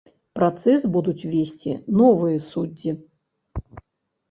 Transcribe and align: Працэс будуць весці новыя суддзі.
Працэс 0.37 0.85
будуць 0.95 1.27
весці 1.33 1.77
новыя 2.01 2.39
суддзі. 2.49 2.91